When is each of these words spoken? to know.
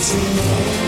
to 0.00 0.16
know. 0.16 0.87